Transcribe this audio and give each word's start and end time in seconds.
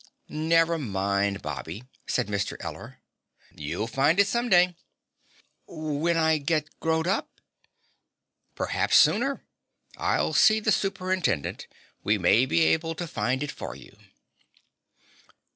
"Never 0.29 0.79
mind, 0.79 1.43
Bobby," 1.43 1.83
said 2.07 2.25
Mr. 2.25 2.57
Eller. 2.59 3.03
"You'll 3.53 3.85
find 3.85 4.19
it 4.19 4.25
some 4.27 4.49
day." 4.49 4.75
"When 5.67 6.17
I 6.17 6.39
get 6.39 6.71
growed 6.79 7.05
up?" 7.05 7.29
"Perhaps 8.55 8.97
sooner. 8.97 9.43
I'll 9.97 10.33
see 10.33 10.59
the 10.59 10.71
Superintendent. 10.71 11.67
We 12.03 12.17
may 12.17 12.47
be 12.47 12.61
able 12.61 12.95
to 12.95 13.05
find 13.05 13.43
it 13.43 13.51
for 13.51 13.75
you." 13.75 13.95